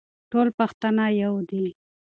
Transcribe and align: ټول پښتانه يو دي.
ټول 0.31 0.47
پښتانه 0.59 1.05
يو 1.23 1.33
دي. 1.49 1.65